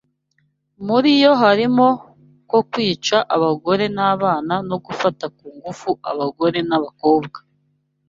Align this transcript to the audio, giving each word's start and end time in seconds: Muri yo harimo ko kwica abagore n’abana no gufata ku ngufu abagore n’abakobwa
Muri 0.87 1.09
yo 1.23 1.31
harimo 1.41 1.87
ko 2.49 2.59
kwica 2.71 3.17
abagore 3.35 3.85
n’abana 3.95 4.53
no 4.69 4.77
gufata 4.85 5.25
ku 5.37 5.45
ngufu 5.55 5.89
abagore 6.11 6.59
n’abakobwa 6.69 7.39